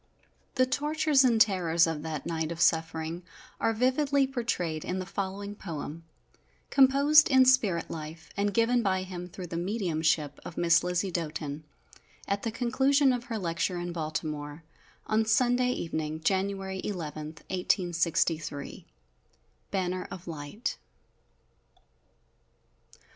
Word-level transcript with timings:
The 0.55 0.65
tortures 0.65 1.23
and 1.23 1.39
terrors 1.39 1.85
of 1.85 2.01
that 2.01 2.25
night 2.25 2.51
of 2.51 2.59
suffering 2.59 3.21
are 3.59 3.71
vividly 3.71 4.25
portrayed 4.25 4.83
in 4.83 4.97
the 4.97 5.05
following 5.05 5.53
poem, 5.53 6.05
composed 6.71 7.29
in 7.29 7.45
spirit 7.45 7.87
life, 7.91 8.31
and 8.35 8.51
given 8.51 8.81
by 8.81 9.03
him 9.03 9.27
through 9.27 9.45
the 9.45 9.57
mediumship 9.57 10.39
of 10.43 10.57
Miss 10.57 10.83
Lizzie 10.83 11.11
Doten, 11.11 11.65
at 12.27 12.41
the 12.41 12.49
conclusion 12.49 13.13
of 13.13 13.25
her 13.25 13.37
lecture 13.37 13.77
in 13.79 13.93
Baltimore, 13.93 14.63
on 15.05 15.23
Sunday 15.23 15.69
evening, 15.69 16.19
January 16.21 16.81
11, 16.83 17.27
1863." 17.51 18.87
_Banner 19.71 20.07
of 20.09 20.27
Light. 20.27 20.79